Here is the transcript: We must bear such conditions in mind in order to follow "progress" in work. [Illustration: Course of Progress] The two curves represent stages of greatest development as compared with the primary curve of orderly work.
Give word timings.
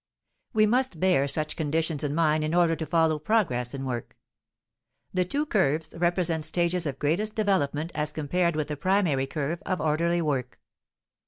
We 0.51 0.65
must 0.65 0.99
bear 0.99 1.27
such 1.27 1.55
conditions 1.55 2.03
in 2.03 2.15
mind 2.15 2.43
in 2.43 2.55
order 2.55 2.75
to 2.75 2.87
follow 2.87 3.19
"progress" 3.19 3.75
in 3.75 3.85
work. 3.85 4.17
[Illustration: 5.13 5.13
Course 5.13 5.13
of 5.13 5.13
Progress] 5.13 5.13
The 5.13 5.29
two 5.93 5.95
curves 5.95 6.01
represent 6.01 6.45
stages 6.45 6.85
of 6.87 6.97
greatest 6.97 7.35
development 7.35 7.91
as 7.93 8.11
compared 8.11 8.55
with 8.55 8.69
the 8.69 8.77
primary 8.77 9.27
curve 9.27 9.61
of 9.63 9.79
orderly 9.79 10.23
work. 10.23 10.59